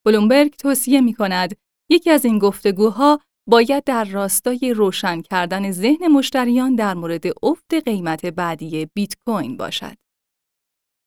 بلومبرگ 0.06 0.56
توصیه 0.56 1.02
می 1.02 1.14
کند 1.14 1.56
یکی 1.90 2.10
از 2.10 2.26
این 2.26 2.40
گفتگوها 2.40 3.20
باید 3.50 3.84
در 3.84 4.04
راستای 4.04 4.74
روشن 4.76 5.22
کردن 5.22 5.72
ذهن 5.72 6.08
مشتریان 6.08 6.76
در 6.76 6.94
مورد 6.94 7.24
افت 7.44 7.74
قیمت 7.74 8.26
بعدی 8.26 8.88
بیت 8.94 9.14
کوین 9.26 9.58
باشد. 9.58 9.96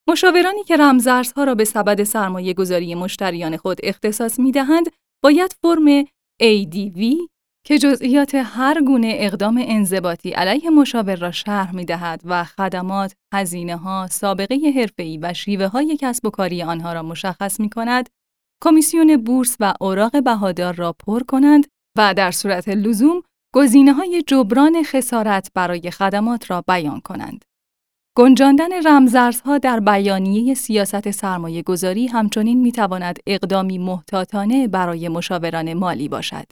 مشاورانی 0.09 0.65
که 0.65 0.77
رمزارزها 0.77 1.45
را 1.45 1.55
به 1.55 1.65
سبد 1.65 2.03
سرمایه 2.03 2.55
گذاری 2.55 2.95
مشتریان 2.95 3.57
خود 3.57 3.79
اختصاص 3.83 4.39
می 4.39 4.53
دهند، 4.53 4.87
باید 5.23 5.57
فرم 5.63 6.05
ADV 6.43 7.29
که 7.67 7.79
جزئیات 7.79 8.35
هر 8.35 8.83
گونه 8.83 9.13
اقدام 9.19 9.61
انضباطی 9.63 10.31
علیه 10.31 10.71
مشاور 10.71 11.17
را 11.17 11.31
شرح 11.31 11.75
می 11.75 11.85
دهد 11.85 12.21
و 12.25 12.45
خدمات، 12.45 13.15
هزینه 13.35 13.77
ها، 13.77 14.07
سابقه 14.11 14.73
حرفه‌ای 14.77 15.19
و 15.19 15.33
شیوه 15.33 15.67
های 15.67 15.97
کسب 16.01 16.27
و 16.27 16.31
کاری 16.31 16.63
آنها 16.63 16.93
را 16.93 17.03
مشخص 17.03 17.61
می 17.61 17.71
کند، 17.71 18.09
کمیسیون 18.65 19.17
بورس 19.17 19.57
و 19.61 19.75
اوراق 19.81 20.23
بهادار 20.23 20.75
را 20.75 20.93
پر 20.93 21.23
کنند 21.23 21.67
و 21.99 22.15
در 22.15 22.31
صورت 22.31 22.69
لزوم 22.69 23.23
گزینه 23.55 23.93
های 23.93 24.23
جبران 24.27 24.83
خسارت 24.83 25.51
برای 25.55 25.91
خدمات 25.91 26.51
را 26.51 26.65
بیان 26.69 27.01
کنند. 27.01 27.45
گنجاندن 28.17 28.87
رمزارزها 28.87 29.59
در 29.59 29.81
بیانیه 29.81 30.55
سیاست 30.55 31.11
سرمایه 31.11 31.63
گذاری 31.63 32.07
همچنین 32.07 32.61
می 32.61 32.73
تواند 32.73 33.19
اقدامی 33.27 33.79
محتاطانه 33.79 34.69
برای 34.69 35.09
مشاوران 35.09 35.75
مالی 35.75 36.09
باشد. 36.09 36.47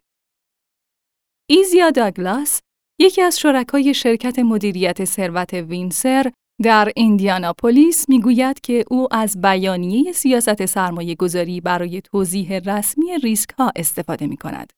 ایزیا 1.54 1.90
داگلاس، 1.90 2.60
یکی 3.00 3.22
از 3.22 3.40
شرکای 3.40 3.94
شرکت 3.94 4.38
مدیریت 4.38 5.04
ثروت 5.04 5.52
وینسر 5.52 6.32
در 6.62 6.92
ایندیاناپولیس 6.96 8.08
می‌گوید 8.08 8.60
که 8.60 8.84
او 8.90 9.14
از 9.14 9.40
بیانیه 9.40 10.12
سیاست 10.12 10.66
سرمایه 10.66 11.14
گذاری 11.14 11.60
برای 11.60 12.00
توضیح 12.00 12.58
رسمی 12.58 13.18
ریسک 13.22 13.50
ها 13.58 13.72
استفاده 13.76 14.26
می 14.26 14.36
کند. 14.36 14.72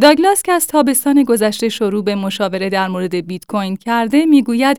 داگلاس 0.00 0.42
که 0.42 0.52
از 0.52 0.66
تابستان 0.66 1.22
گذشته 1.22 1.68
شروع 1.68 2.04
به 2.04 2.14
مشاوره 2.14 2.68
در 2.68 2.88
مورد 2.88 3.14
بیت 3.14 3.46
کوین 3.46 3.76
کرده 3.76 4.26
می‌گوید 4.26 4.76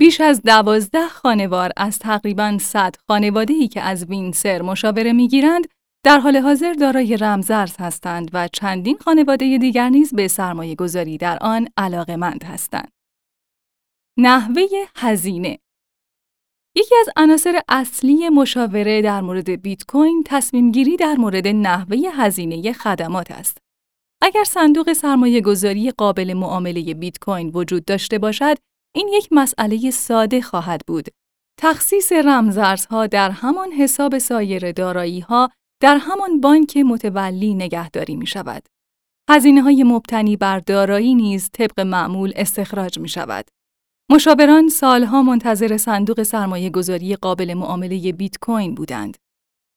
بیش 0.00 0.20
از 0.20 0.42
دوازده 0.42 1.08
خانوار 1.08 1.70
از 1.76 1.98
تقریبا 1.98 2.58
100 2.60 2.94
خانواده 3.08 3.68
که 3.68 3.80
از 3.80 4.04
وینسر 4.04 4.62
مشاوره 4.62 5.12
می‌گیرند 5.12 5.66
در 6.04 6.18
حال 6.18 6.36
حاضر 6.36 6.72
دارای 6.72 7.16
رمزرز 7.16 7.76
هستند 7.78 8.30
و 8.32 8.48
چندین 8.48 8.98
خانواده 8.98 9.58
دیگر 9.58 9.88
نیز 9.88 10.14
به 10.14 10.28
سرمایه 10.28 10.74
گذاری 10.74 11.18
در 11.18 11.38
آن 11.40 11.68
علاقمند 11.76 12.44
هستند. 12.44 12.92
نحوه 14.18 14.62
هزینه 14.96 15.58
یکی 16.76 16.94
از 17.00 17.08
عناصر 17.16 17.60
اصلی 17.68 18.28
مشاوره 18.28 19.02
در 19.02 19.20
مورد 19.20 19.50
بیت 19.50 19.84
کوین 19.84 20.22
تصمیم 20.26 20.72
گیری 20.72 20.96
در 20.96 21.14
مورد 21.14 21.48
نحوه 21.48 21.98
هزینه 22.12 22.72
خدمات 22.72 23.30
است. 23.30 23.58
اگر 24.22 24.44
صندوق 24.44 24.92
سرمایه 24.92 25.40
گذاری 25.40 25.90
قابل 25.90 26.32
معامله 26.32 26.94
بیت 26.94 27.18
کوین 27.18 27.50
وجود 27.54 27.84
داشته 27.84 28.18
باشد، 28.18 28.56
این 28.94 29.08
یک 29.08 29.28
مسئله 29.30 29.90
ساده 29.90 30.40
خواهد 30.40 30.80
بود. 30.86 31.08
تخصیص 31.58 32.12
رمزارزها 32.12 33.06
در 33.06 33.30
همان 33.30 33.72
حساب 33.72 34.18
سایر 34.18 34.72
دارایی 34.72 35.20
ها 35.20 35.50
در 35.80 35.96
همان 35.96 36.40
بانک 36.40 36.76
متولی 36.76 37.54
نگهداری 37.54 38.16
می 38.16 38.26
شود. 38.26 38.68
هزینه 39.30 39.62
های 39.62 39.82
مبتنی 39.82 40.36
بر 40.36 40.58
دارایی 40.58 41.14
نیز 41.14 41.50
طبق 41.52 41.80
معمول 41.80 42.32
استخراج 42.36 42.98
می 42.98 43.08
شود. 43.08 43.48
مشاوران 44.10 44.68
سالها 44.68 45.22
منتظر 45.22 45.76
صندوق 45.76 46.22
سرمایه 46.22 46.70
گذاری 46.70 47.16
قابل 47.16 47.54
معامله 47.54 48.12
بیت 48.12 48.38
کوین 48.38 48.74
بودند. 48.74 49.16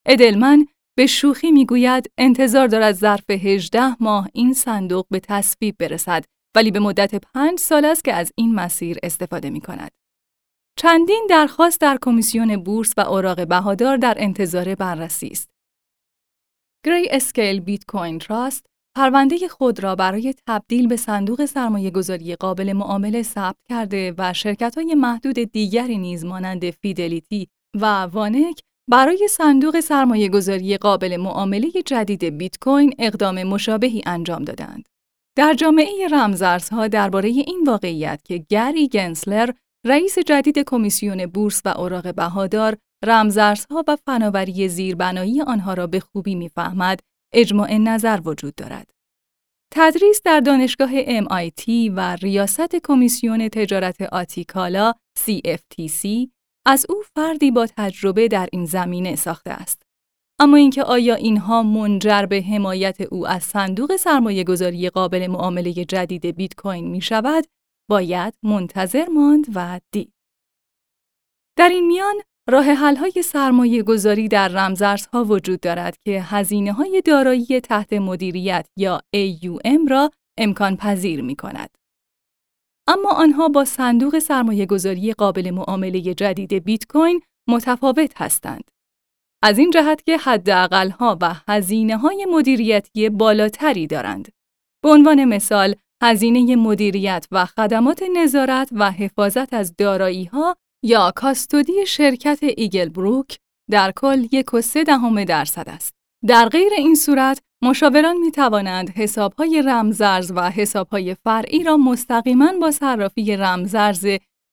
ادلمن 0.05 0.65
به 0.97 1.05
شوخی 1.05 1.51
می‌گوید 1.51 2.11
انتظار 2.17 2.67
دارد 2.67 2.95
ظرف 2.95 3.29
18 3.29 4.03
ماه 4.03 4.27
این 4.33 4.53
صندوق 4.53 5.05
به 5.09 5.19
تصویب 5.19 5.75
برسد 5.79 6.25
ولی 6.55 6.71
به 6.71 6.79
مدت 6.79 7.15
پنج 7.15 7.59
سال 7.59 7.85
است 7.85 8.03
که 8.03 8.13
از 8.13 8.31
این 8.37 8.55
مسیر 8.55 8.97
استفاده 9.03 9.49
می 9.49 9.61
کند. 9.61 9.91
چندین 10.77 11.27
درخواست 11.29 11.81
در 11.81 11.97
کمیسیون 12.01 12.63
بورس 12.63 12.93
و 12.97 13.01
اوراق 13.01 13.47
بهادار 13.47 13.97
در 13.97 14.15
انتظار 14.17 14.75
بررسی 14.75 15.27
است. 15.27 15.52
گری 16.85 17.07
اسکیل 17.11 17.59
بیت 17.59 17.85
کوین 17.85 18.19
تراست 18.19 18.65
پرونده 18.97 19.47
خود 19.47 19.83
را 19.83 19.95
برای 19.95 20.33
تبدیل 20.47 20.87
به 20.87 20.95
صندوق 20.95 21.45
سرمایه 21.45 21.91
گذاری 21.91 22.35
قابل 22.35 22.73
معامله 22.73 23.23
ثبت 23.23 23.55
کرده 23.69 24.13
و 24.17 24.33
شرکت 24.33 24.77
های 24.77 24.95
محدود 24.95 25.35
دیگری 25.39 25.97
نیز 25.97 26.25
مانند 26.25 26.69
فیدلیتی 26.69 27.47
و 27.81 27.85
وانک 28.01 28.59
برای 28.89 29.27
صندوق 29.29 29.79
سرمایه 29.79 30.29
گذاری 30.29 30.77
قابل 30.77 31.17
معامله 31.17 31.71
جدید 31.85 32.23
بیت 32.23 32.57
کوین 32.61 32.93
اقدام 32.99 33.43
مشابهی 33.43 34.01
انجام 34.05 34.43
دادند. 34.43 34.85
در 35.37 35.53
جامعه 35.53 36.07
رمزارزها 36.11 36.87
درباره 36.87 37.29
این 37.29 37.63
واقعیت 37.67 38.21
که 38.23 38.45
گری 38.49 38.87
گنسلر 38.87 39.49
رئیس 39.85 40.19
جدید 40.19 40.59
کمیسیون 40.59 41.25
بورس 41.25 41.61
و 41.65 41.69
اوراق 41.69 42.15
بهادار 42.15 42.77
رمزارزها 43.03 43.83
و 43.87 43.95
فناوری 43.95 44.69
زیربنایی 44.69 45.41
آنها 45.41 45.73
را 45.73 45.87
به 45.87 45.99
خوبی 45.99 46.35
می‌فهمد 46.35 46.99
اجماع 47.33 47.77
نظر 47.77 48.19
وجود 48.25 48.55
دارد. 48.55 48.89
تدریس 49.75 50.21
در 50.25 50.39
دانشگاه 50.39 51.03
MIT 51.03 51.91
و 51.95 52.15
ریاست 52.15 52.75
کمیسیون 52.83 53.49
تجارت 53.49 54.01
آتیکالا 54.01 54.93
CFTC 55.19 56.29
از 56.65 56.85
او 56.89 56.95
فردی 57.15 57.51
با 57.51 57.67
تجربه 57.77 58.27
در 58.27 58.49
این 58.51 58.65
زمینه 58.65 59.15
ساخته 59.15 59.51
است. 59.51 59.81
اما 60.39 60.57
اینکه 60.57 60.83
آیا 60.83 61.15
اینها 61.15 61.63
منجر 61.63 62.25
به 62.25 62.41
حمایت 62.41 63.01
او 63.01 63.27
از 63.27 63.43
صندوق 63.43 63.95
سرمایه 63.95 64.43
گذاری 64.43 64.89
قابل 64.89 65.27
معامله 65.27 65.73
جدید 65.73 66.25
بیت 66.25 66.55
کوین 66.55 66.87
می 66.87 67.01
شود، 67.01 67.45
باید 67.89 68.33
منتظر 68.43 69.05
ماند 69.09 69.45
و 69.55 69.79
دید. 69.91 70.13
در 71.57 71.69
این 71.69 71.87
میان 71.87 72.15
راه 72.49 72.65
حل 72.65 72.95
های 72.95 73.21
سرمایه 73.25 73.83
گذاری 73.83 74.27
در 74.27 74.47
رمزارزها 74.47 75.23
وجود 75.23 75.59
دارد 75.59 75.97
که 76.05 76.21
هزینه 76.21 76.73
های 76.73 77.01
دارایی 77.05 77.59
تحت 77.59 77.93
مدیریت 77.93 78.67
یا 78.77 78.99
AUM 79.15 79.89
را 79.89 80.11
امکان 80.37 80.77
پذیر 80.77 81.21
می 81.21 81.35
کند. 81.35 81.69
اما 82.87 83.11
آنها 83.11 83.47
با 83.47 83.65
صندوق 83.65 84.19
سرمایه 84.19 84.65
گذاری 84.65 85.13
قابل 85.13 85.51
معامله 85.51 86.01
جدید 86.01 86.53
بیت 86.53 86.85
کوین 86.89 87.21
متفاوت 87.49 88.21
هستند. 88.21 88.71
از 89.43 89.57
این 89.57 89.71
جهت 89.71 90.03
که 90.05 90.17
ها 90.99 91.17
و 91.21 91.35
هزینه 91.47 91.97
های 91.97 92.27
مدیریتی 92.31 93.09
بالاتری 93.09 93.87
دارند. 93.87 94.29
به 94.83 94.89
عنوان 94.89 95.25
مثال، 95.25 95.75
هزینه 96.03 96.55
مدیریت 96.55 97.27
و 97.31 97.45
خدمات 97.45 98.03
نظارت 98.15 98.69
و 98.71 98.91
حفاظت 98.91 99.53
از 99.53 99.75
دارایی 99.77 100.25
ها 100.25 100.55
یا 100.83 101.11
کاستودی 101.15 101.85
شرکت 101.85 102.39
ایگل 102.57 102.89
بروک 102.89 103.37
در 103.71 103.91
کل 103.95 104.27
یک 104.31 104.53
و 104.53 104.61
سه 104.61 104.83
دهم 104.83 105.23
درصد 105.23 105.69
است. 105.69 105.93
در 106.27 106.49
غیر 106.49 106.73
این 106.77 106.95
صورت، 106.95 107.39
مشاوران 107.63 108.17
می 108.17 108.31
توانند 108.31 108.89
حسابهای 108.89 109.61
رمزارز 109.65 110.31
و 110.35 110.49
حسابهای 110.49 111.15
فرعی 111.23 111.63
را 111.63 111.77
مستقیما 111.77 112.53
با 112.61 112.71
صرافی 112.71 113.35
رمزارز 113.35 114.07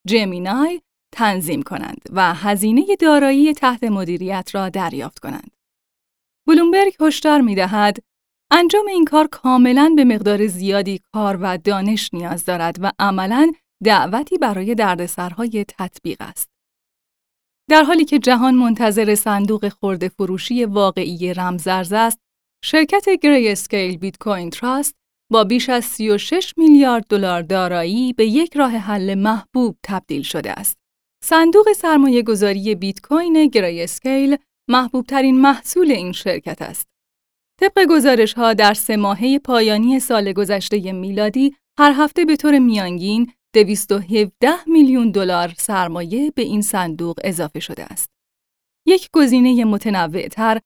جمینای 0.09 0.81
تنظیم 1.15 1.63
کنند 1.63 2.03
و 2.13 2.35
هزینه 2.35 2.97
دارایی 3.01 3.55
تحت 3.55 3.85
مدیریت 3.85 4.51
را 4.55 4.69
دریافت 4.69 5.19
کنند. 5.19 5.51
بلومبرگ 6.49 6.95
هشدار 7.01 7.41
می 7.41 7.55
دهد 7.55 7.99
انجام 8.51 8.87
این 8.87 9.05
کار 9.05 9.27
کاملا 9.27 9.93
به 9.97 10.05
مقدار 10.05 10.47
زیادی 10.47 11.01
کار 11.13 11.39
و 11.41 11.59
دانش 11.59 12.11
نیاز 12.13 12.45
دارد 12.45 12.77
و 12.81 12.93
عملا 12.99 13.53
دعوتی 13.85 14.39
برای 14.39 14.75
دردسرهای 14.75 15.65
تطبیق 15.69 16.17
است. 16.21 16.51
در 17.71 17.83
حالی 17.83 18.05
که 18.05 18.19
جهان 18.19 18.55
منتظر 18.55 19.15
صندوق 19.15 19.69
خورده 19.69 20.09
فروشی 20.09 20.65
واقعی 20.65 21.35
رمزارز 21.35 21.93
است، 21.93 22.19
شرکت 22.65 23.09
گری 23.23 23.49
اسکیل 23.49 23.97
بیت 23.97 24.19
کوین 24.19 24.51
تراست 24.51 24.95
با 25.33 25.45
بیش 25.45 25.69
از 25.69 25.85
36 25.85 26.55
میلیارد 26.57 27.07
دلار 27.09 27.43
دارایی 27.43 28.13
به 28.13 28.27
یک 28.27 28.57
راه 28.57 28.71
حل 28.71 29.15
محبوب 29.15 29.77
تبدیل 29.83 30.23
شده 30.23 30.53
است. 30.53 30.79
صندوق 31.25 31.73
سرمایه 31.73 32.23
گذاری 32.23 32.75
بیت 32.75 33.01
کوین 33.01 33.47
گری 33.47 33.83
اسکیل 33.83 34.37
محبوب 34.69 35.07
ترین 35.07 35.41
محصول 35.41 35.91
این 35.91 36.13
شرکت 36.13 36.63
است. 36.63 36.89
طبق 37.61 37.87
گزارش 37.91 38.33
ها 38.33 38.55
در 38.55 38.75
سه 38.75 38.97
ماهه 38.97 39.39
پایانی 39.39 40.01
سال 40.01 40.33
گذشته 40.33 40.93
میلادی 40.93 41.55
هر 41.79 41.93
هفته 41.97 42.25
به 42.25 42.37
طور 42.37 42.59
میانگین 42.59 43.33
217 43.55 44.49
میلیون 44.67 45.11
دلار 45.11 45.55
سرمایه 45.59 46.31
به 46.31 46.43
این 46.43 46.63
صندوق 46.63 47.21
اضافه 47.25 47.61
شده 47.61 47.85
است. 47.85 48.11
یک 48.87 49.09
گزینه 49.13 49.65
متنوعتر 49.65 50.61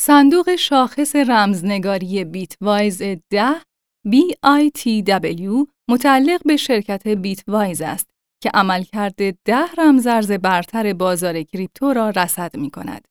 صندوق 0.00 0.56
شاخص 0.56 1.16
رمزنگاری 1.16 2.24
بیت 2.24 2.56
وایز 2.60 3.02
10 3.30 3.54
BITW 4.08 5.66
متعلق 5.90 6.42
به 6.44 6.56
شرکت 6.56 7.08
بیت 7.08 7.44
وایز 7.48 7.82
است 7.82 8.10
که 8.42 8.50
عملکرد 8.54 9.42
ده 9.44 9.66
رمزارز 9.78 10.32
برتر 10.32 10.92
بازار 10.92 11.42
کریپتو 11.42 11.92
را 11.92 12.10
رصد 12.10 12.56
می 12.56 12.70
کند 12.70 13.08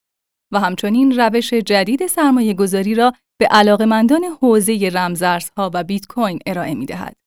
و 0.54 0.60
همچنین 0.60 1.20
روش 1.20 1.54
جدید 1.54 2.08
سرمایه 2.08 2.54
گذاری 2.54 2.96
را 2.96 3.14
به 3.40 3.48
علاقمندان 3.48 4.24
حوزه 4.42 4.90
رمزارزها 4.94 5.72
و 5.74 5.84
بیت 5.84 6.08
کوین 6.08 6.40
ارائه 6.46 6.74
می 6.74 6.86
دهد. 6.86 7.23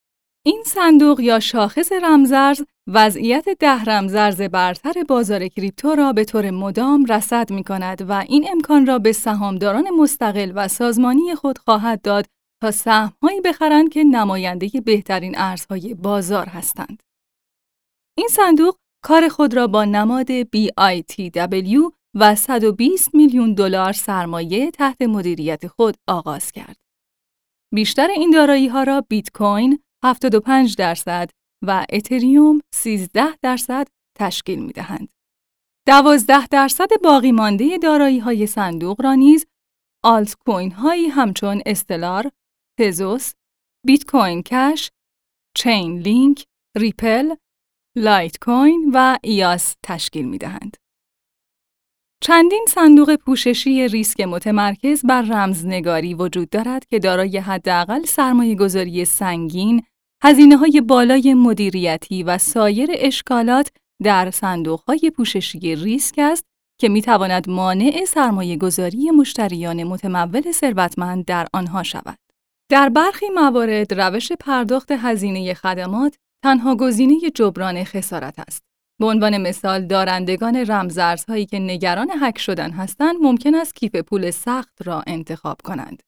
این 0.47 0.63
صندوق 0.67 1.21
یا 1.21 1.41
شاخص 1.41 1.93
رمزارز 1.93 2.63
وضعیت 2.87 3.49
ده 3.49 3.85
رمزارز 3.85 4.43
برتر 4.43 5.05
بازار 5.09 5.49
کریپتو 5.49 5.95
را 5.95 6.13
به 6.13 6.25
طور 6.25 6.51
مدام 6.51 7.05
رصد 7.05 7.53
می 7.53 7.65
کند 7.65 8.11
و 8.11 8.13
این 8.29 8.49
امکان 8.51 8.87
را 8.87 8.99
به 8.99 9.13
سهامداران 9.13 9.91
مستقل 9.91 10.53
و 10.55 10.69
سازمانی 10.69 11.35
خود 11.35 11.59
خواهد 11.59 12.03
داد 12.03 12.27
تا 12.63 12.71
سهمهایی 12.71 13.41
بخرند 13.45 13.89
که 13.89 14.05
نماینده 14.05 14.81
بهترین 14.81 15.39
ارزهای 15.39 15.95
بازار 15.95 16.47
هستند. 16.47 17.03
این 18.19 18.29
صندوق 18.31 18.77
کار 19.05 19.29
خود 19.29 19.55
را 19.55 19.67
با 19.67 19.85
نماد 19.85 20.43
BITW 20.43 21.93
و 22.15 22.35
120 22.35 23.15
میلیون 23.15 23.55
دلار 23.55 23.93
سرمایه 23.93 24.71
تحت 24.71 25.03
مدیریت 25.03 25.67
خود 25.67 25.97
آغاز 26.09 26.53
کرد. 26.53 26.77
بیشتر 27.75 28.09
این 28.09 28.31
دارایی 28.31 28.69
ها 28.69 28.83
را 28.83 29.01
بیت 29.01 29.31
کوین 29.35 29.79
75 30.05 30.77
درصد 30.77 31.31
و 31.67 31.87
اتریوم 31.91 32.61
13 32.75 33.37
درصد 33.43 33.89
تشکیل 34.19 34.65
می 34.65 34.73
دهند. 34.73 35.09
12 35.89 36.47
درصد 36.47 36.89
باقی 37.05 37.33
مانده 37.33 37.79
دارایی 37.79 38.19
های 38.19 38.47
صندوق 38.47 39.03
را 39.03 39.15
نیز 39.15 39.47
آلت 40.05 40.35
کوین 40.47 40.73
هایی 40.73 41.07
همچون 41.07 41.63
استلار، 41.67 42.31
تزوس، 42.81 43.33
بیت 43.87 44.05
کوین 44.11 44.43
کش، 44.43 44.91
چین 45.57 45.99
لینک، 45.99 46.45
ریپل، 46.77 47.35
لایت 47.97 48.39
کوین 48.39 48.91
و 48.95 49.19
ایاس 49.23 49.75
تشکیل 49.85 50.29
می 50.29 50.39
دهند. 50.39 50.77
چندین 52.21 52.65
صندوق 52.69 53.15
پوششی 53.17 53.89
ریسک 53.89 54.21
متمرکز 54.21 55.03
بر 55.07 55.23
رمزنگاری 55.23 56.15
وجود 56.15 56.51
دارد 56.51 56.87
که 56.87 56.99
دارای 56.99 57.39
حداقل 57.39 58.05
سرمایه 58.05 58.55
گذاری 58.55 59.05
سنگین، 59.05 59.83
هزینه 60.23 60.57
های 60.57 60.81
بالای 60.81 61.35
مدیریتی 61.35 62.23
و 62.23 62.39
سایر 62.39 62.91
اشکالات 62.93 63.71
در 64.03 64.31
صندوق 64.31 64.81
های 64.81 65.13
پوششی 65.17 65.77
ریسک 65.77 66.19
است 66.19 66.45
که 66.81 66.89
می 66.89 67.03
تواند 67.03 67.51
مانع 67.51 68.05
سرمایه 68.05 68.57
گذاری 68.57 69.11
مشتریان 69.11 69.85
متمول 69.85 70.53
ثروتمند 70.53 71.25
در 71.25 71.47
آنها 71.53 71.83
شود. 71.83 72.19
در 72.71 72.89
برخی 72.89 73.27
موارد 73.29 74.01
روش 74.01 74.33
پرداخت 74.33 74.93
هزینه 74.93 75.55
خدمات 75.55 76.17
تنها 76.45 76.77
گزینه 76.77 77.31
جبران 77.35 77.85
خسارت 77.85 78.39
است. 78.39 78.63
به 79.01 79.07
عنوان 79.07 79.37
مثال 79.39 79.87
دارندگان 79.87 80.57
رمزارزهایی 80.57 81.47
که 81.47 81.59
نگران 81.59 82.11
هک 82.21 82.39
شدن 82.39 82.71
هستند 82.71 83.17
ممکن 83.23 83.55
است 83.55 83.75
کیف 83.75 83.97
پول 83.97 84.31
سخت 84.31 84.87
را 84.87 85.03
انتخاب 85.07 85.61
کنند. 85.65 86.03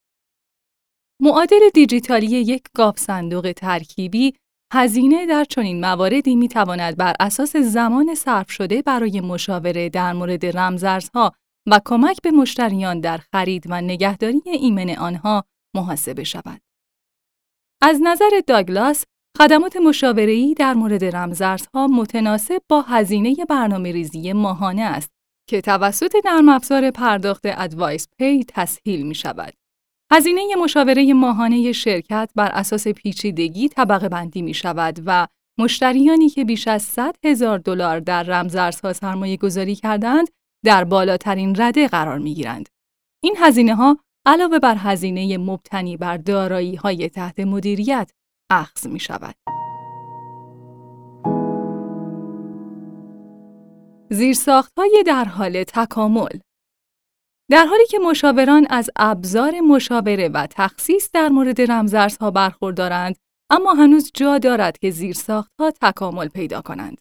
معادل 1.23 1.69
دیجیتالی 1.75 2.27
یک 2.27 2.63
گاف 2.75 2.99
صندوق 2.99 3.53
ترکیبی 3.57 4.35
هزینه 4.73 5.27
در 5.27 5.45
چنین 5.45 5.81
مواردی 5.81 6.37
می 6.37 6.49
تواند 6.49 6.97
بر 6.97 7.15
اساس 7.21 7.57
زمان 7.57 8.15
صرف 8.15 8.51
شده 8.51 8.83
برای 8.83 9.21
مشاوره 9.21 9.89
در 9.89 10.13
مورد 10.13 10.59
رمزارزها 10.59 11.33
و 11.67 11.81
کمک 11.85 12.23
به 12.23 12.31
مشتریان 12.31 13.01
در 13.01 13.19
خرید 13.19 13.65
و 13.71 13.81
نگهداری 13.81 14.43
ایمن 14.45 14.91
آنها 14.91 15.45
محاسبه 15.75 16.25
شود. 16.25 16.61
از 17.83 18.01
نظر 18.03 18.31
داگلاس، 18.47 19.05
خدمات 19.41 19.77
مشاوره‌ای 19.77 20.55
در 20.55 20.75
مورد 20.75 21.05
رمزارزها 21.05 21.87
متناسب 21.87 22.63
با 22.69 22.83
هزینه 22.83 23.37
برنامه 23.49 23.93
ریزی 23.93 24.33
ماهانه 24.33 24.83
است 24.83 25.11
که 25.49 25.61
توسط 25.61 26.15
نرم 26.25 26.49
افزار 26.49 26.91
پرداخت 26.91 27.43
ادوایس 27.45 28.09
پی 28.19 28.45
تسهیل 28.49 29.07
می 29.07 29.15
شود. 29.15 29.55
هزینه 30.13 30.57
مشاوره 30.57 31.15
ماهانه 31.15 31.73
شرکت 31.73 32.31
بر 32.35 32.51
اساس 32.53 32.89
پیچیدگی 32.89 33.69
طبقه 33.69 34.09
بندی 34.09 34.43
می 34.43 34.55
شود 34.55 34.99
و 35.07 35.27
مشتریانی 35.59 36.29
که 36.29 36.45
بیش 36.45 36.69
از 36.69 36.83
100 36.83 37.17
هزار 37.25 37.59
دلار 37.59 38.01
در 38.01 38.23
رمزارزها 38.23 38.93
سرمایه 38.93 39.37
گذاری 39.37 39.75
کردند 39.75 40.29
در 40.65 40.85
بالاترین 40.85 41.57
رده 41.59 41.89
قرار 41.89 42.19
می 42.19 42.35
گیرند. 42.35 42.69
این 43.23 43.37
هزینه 43.39 43.75
ها 43.75 43.99
علاوه 44.27 44.59
بر 44.59 44.77
هزینه 44.79 45.39
مبتنی 45.39 45.97
بر 45.97 46.17
دارایی 46.17 46.75
های 46.75 47.09
تحت 47.09 47.41
مدیریت 47.41 48.11
اخذ 48.51 48.87
می 48.87 49.01
شود. 49.01 49.35
زیرساخت 54.11 54.73
های 54.79 55.05
در 55.07 55.25
حال 55.25 55.65
تکامل 55.65 56.39
در 57.51 57.67
حالی 57.67 57.87
که 57.87 57.99
مشاوران 57.99 58.67
از 58.71 58.91
ابزار 58.97 59.61
مشاوره 59.61 60.29
و 60.29 60.47
تخصیص 60.51 61.11
در 61.13 61.29
مورد 61.29 61.71
رمزارزها 61.71 62.31
برخوردارند، 62.31 63.17
اما 63.51 63.75
هنوز 63.75 64.11
جا 64.15 64.39
دارد 64.39 64.79
که 64.79 64.91
زیرساختها 64.91 65.71
تکامل 65.71 66.29
پیدا 66.29 66.61
کنند. 66.61 67.01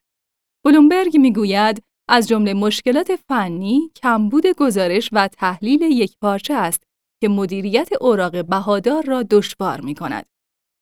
بلومبرگ 0.65 1.17
می‌گوید 1.17 1.83
از 2.09 2.27
جمله 2.27 2.53
مشکلات 2.53 3.15
فنی، 3.15 3.91
کمبود 3.95 4.47
گزارش 4.47 5.09
و 5.13 5.27
تحلیل 5.27 5.81
یک 5.81 6.15
پارچه 6.21 6.53
است 6.53 6.83
که 7.21 7.29
مدیریت 7.29 7.89
اوراق 8.01 8.45
بهادار 8.45 9.03
را 9.05 9.23
دشوار 9.23 9.81
می 9.81 9.95
کند. 9.95 10.25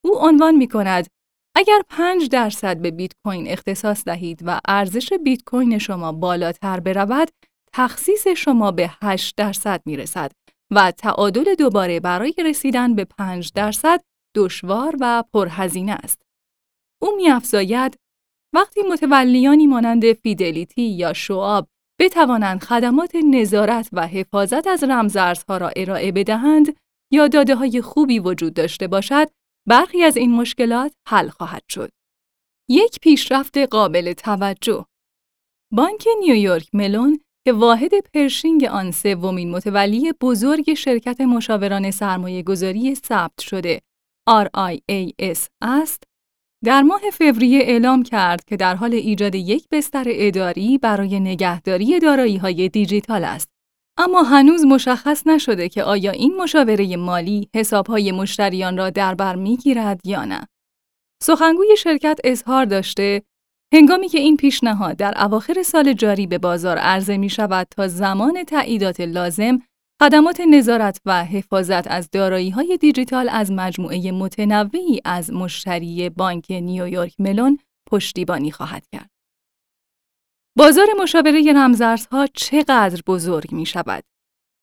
او 0.06 0.18
عنوان 0.20 0.56
می 0.56 0.68
کند 0.68 1.08
اگر 1.56 1.82
5 1.90 2.30
درصد 2.30 2.78
به 2.78 2.92
بیت 2.92 3.12
کوین 3.26 3.48
اختصاص 3.48 4.04
دهید 4.04 4.42
و 4.46 4.60
ارزش 4.68 5.14
بیت 5.14 5.44
کوین 5.44 5.78
شما 5.78 6.12
بالاتر 6.12 6.80
برود، 6.80 7.30
تخصیص 7.74 8.28
شما 8.28 8.72
به 8.72 8.92
8 9.02 9.36
درصد 9.38 9.82
می 9.86 9.98
رسد 9.98 10.32
و 10.72 10.92
تعادل 10.92 11.56
دوباره 11.56 12.00
برای 12.00 12.34
رسیدن 12.46 12.96
به 12.96 13.06
5 13.06 13.52
درصد 13.56 14.02
دشوار 14.36 14.96
و 15.00 15.24
پرهزینه 15.34 15.92
است. 15.92 16.22
او 17.02 17.16
میافزاید 17.16 17.98
وقتی 18.56 18.82
متولیانی 18.82 19.68
مانند 19.68 20.14
فیدلیتی 20.14 20.82
یا 20.82 21.14
شواب 21.14 21.68
بتوانند 22.00 22.64
خدمات 22.64 23.16
نظارت 23.16 23.90
و 23.94 24.08
حفاظت 24.08 24.68
از 24.68 24.84
رمزارزها 24.84 25.58
را 25.58 25.70
ارائه 25.76 26.12
بدهند 26.12 26.76
یا 27.12 27.28
داده 27.28 27.56
های 27.56 27.82
خوبی 27.82 28.20
وجود 28.20 28.54
داشته 28.54 28.88
باشد، 28.88 29.28
برخی 29.68 30.04
از 30.04 30.18
این 30.18 30.32
مشکلات 30.32 30.94
حل 31.08 31.30
خواهد 31.30 31.64
شد. 31.70 31.90
یک 32.70 33.00
پیشرفت 33.02 33.58
قابل 33.58 34.14
توجه 34.14 34.86
بانک 35.74 36.08
نیویورک 36.20 36.70
ملون 36.74 37.20
که 37.46 37.54
واحد 37.54 37.92
پرشینگ 38.14 38.64
آن 38.64 38.92
سومین 38.92 39.52
متولی 39.52 40.14
بزرگ 40.22 40.74
شرکت 40.74 41.22
مشاوران 41.22 41.92
سرمایه 41.92 42.44
گذاری 42.44 42.96
ثبت 42.96 43.42
شده 43.42 43.82
RIAS 44.30 45.48
است، 45.62 46.04
در 46.64 46.82
ماه 46.82 47.02
فوریه 47.14 47.60
اعلام 47.60 48.04
کرد 48.04 48.46
که 48.46 48.58
در 48.58 48.76
حال 48.76 48.94
ایجاد 48.94 49.36
یک 49.36 49.68
بستر 49.72 50.06
اداری 50.08 50.78
برای 50.78 51.20
نگهداری 51.20 52.00
دارایی 52.00 52.38
های 52.38 52.70
دیجیتال 52.70 53.24
است. 53.24 53.55
اما 53.98 54.24
هنوز 54.24 54.66
مشخص 54.66 55.28
نشده 55.28 55.70
که 55.70 55.84
آیا 55.84 56.12
این 56.12 56.38
مشاوره 56.38 56.98
مالی 56.98 57.50
حسابهای 57.56 58.12
مشتریان 58.12 58.78
را 58.78 58.90
در 58.90 59.16
بر 59.16 59.36
می‌گیرد 59.36 60.02
یا 60.06 60.26
نه. 60.26 60.48
سخنگوی 61.24 61.78
شرکت 61.78 62.20
اظهار 62.24 62.66
داشته 62.66 63.22
هنگامی 63.74 64.08
که 64.08 64.20
این 64.20 64.38
پیشنهاد 64.38 64.98
در 64.98 65.24
اواخر 65.24 65.64
سال 65.64 65.94
جاری 65.94 66.28
به 66.28 66.38
بازار 66.38 66.78
عرضه 66.78 67.18
می 67.18 67.30
شود 67.30 67.68
تا 67.72 67.88
زمان 67.88 68.44
تعییدات 68.44 69.00
لازم 69.02 69.60
خدمات 70.02 70.42
نظارت 70.42 71.02
و 71.06 71.24
حفاظت 71.26 71.88
از 71.88 72.10
های 72.56 72.78
دیجیتال 72.82 73.30
از 73.30 73.52
مجموعه 73.52 74.12
متنوعی 74.12 75.02
از 75.06 75.34
مشتری 75.34 76.10
بانک 76.10 76.52
نیویورک 76.52 77.16
ملون 77.20 77.58
پشتیبانی 77.92 78.52
خواهد 78.52 78.88
کرد. 78.92 79.15
بازار 80.58 80.88
مشاوره 81.02 81.54
رمزارزها 81.54 82.28
چقدر 82.28 83.02
بزرگ 83.08 83.52
می 83.52 83.66
شود؟ 83.66 84.04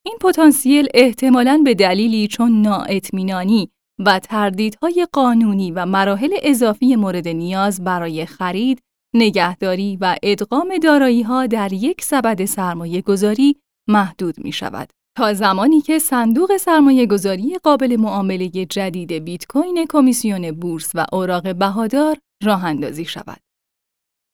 این 0.05 0.19
پتانسیل 0.21 0.89
احتمالاً 0.95 1.61
به 1.65 1.75
دلیلی 1.75 2.29
چون 2.29 2.63
نااطمینانی 2.63 3.71
و 3.99 4.19
تردیدهای 4.19 5.07
قانونی 5.13 5.71
و 5.71 5.87
مراحل 5.87 6.35
اضافی 6.43 6.97
مورد 6.97 7.29
نیاز 7.29 7.85
برای 7.85 8.27
خرید، 8.27 8.81
نگهداری 9.15 9.99
و 10.01 10.17
ادغام 10.23 10.79
دارایی 10.83 11.23
ها 11.23 11.47
در 11.47 11.73
یک 11.73 12.03
سبد 12.03 12.45
سرمایه 12.45 13.03
گذاری 13.03 13.57
محدود 13.89 14.35
می 14.45 14.53
شود. 14.53 14.91
تا 15.17 15.35
زمانی 15.35 15.81
که 15.81 15.99
صندوق 15.99 16.57
سرمایه 16.57 17.07
گذاری 17.07 17.59
قابل 17.59 17.97
معامله 17.97 18.49
جدید 18.49 19.13
بیت 19.13 19.47
کوین 19.47 19.87
کمیسیون 19.91 20.51
بورس 20.51 20.91
و 20.95 21.07
اوراق 21.13 21.55
بهادار 21.55 22.17
راه 22.43 22.65
اندازی 22.65 23.05
شود. 23.05 23.41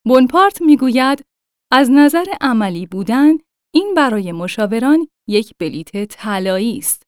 بونپارت 0.07 0.63
می‌گوید 0.63 1.25
از 1.73 1.91
نظر 1.91 2.25
عملی 2.41 2.87
بودن 2.87 3.31
این 3.75 3.95
برای 3.97 4.33
مشاوران 4.33 5.09
یک 5.29 5.53
بلیت 5.61 6.05
طلایی 6.05 6.79
است. 6.79 7.03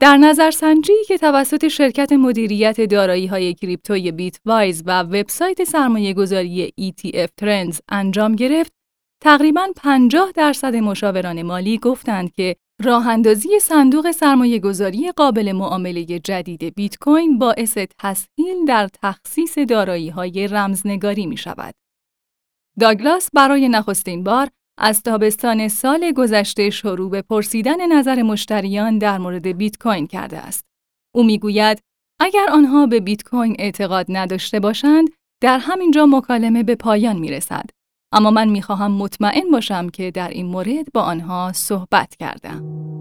در 0.00 0.16
نظرسنجی 0.16 0.92
که 1.08 1.18
توسط 1.18 1.68
شرکت 1.68 2.12
مدیریت 2.12 2.80
دارایی 2.80 3.26
های 3.26 3.54
کریپتوی 3.54 4.12
بیت 4.12 4.40
وایز 4.44 4.82
و 4.86 5.02
وبسایت 5.02 5.64
سرمایه 5.64 6.14
گذاری 6.14 6.72
ETF 6.80 7.28
Trends 7.42 7.78
انجام 7.88 8.34
گرفت، 8.34 8.72
تقریباً 9.22 9.66
50 9.76 10.32
درصد 10.34 10.76
مشاوران 10.76 11.42
مالی 11.42 11.78
گفتند 11.78 12.32
که 12.32 12.56
راه 12.84 13.08
اندازی 13.08 13.48
صندوق 13.60 14.10
سرمایه 14.10 14.58
گذاری 14.58 15.12
قابل 15.12 15.52
معامله 15.52 16.04
جدید 16.04 16.74
بیت 16.74 16.96
کوین 16.98 17.38
باعث 17.38 17.78
تسهیل 17.98 18.64
در 18.68 18.88
تخصیص 19.02 19.58
دارایی 19.58 20.08
های 20.08 20.48
رمزنگاری 20.48 21.26
می 21.26 21.36
شود. 21.36 21.85
داگلاس 22.80 23.30
برای 23.34 23.68
نخستین 23.68 24.24
بار 24.24 24.48
از 24.78 25.02
تابستان 25.02 25.68
سال 25.68 26.12
گذشته 26.12 26.70
شروع 26.70 27.10
به 27.10 27.22
پرسیدن 27.22 27.92
نظر 27.92 28.22
مشتریان 28.22 28.98
در 28.98 29.18
مورد 29.18 29.46
بیت 29.46 29.78
کوین 29.78 30.06
کرده 30.06 30.38
است. 30.38 30.64
او 31.14 31.24
می‌گوید 31.24 31.80
اگر 32.20 32.46
آنها 32.52 32.86
به 32.86 33.00
بیت 33.00 33.22
کوین 33.22 33.56
اعتقاد 33.58 34.06
نداشته 34.08 34.60
باشند، 34.60 35.08
در 35.42 35.58
همینجا 35.58 36.06
مکالمه 36.06 36.62
به 36.62 36.74
پایان 36.74 37.16
می 37.16 37.30
رسد. 37.30 37.70
اما 38.12 38.30
من 38.30 38.48
می 38.48 38.62
خواهم 38.62 38.92
مطمئن 38.92 39.50
باشم 39.52 39.88
که 39.88 40.10
در 40.10 40.28
این 40.28 40.46
مورد 40.46 40.92
با 40.94 41.02
آنها 41.02 41.52
صحبت 41.54 42.16
کردم. 42.16 42.95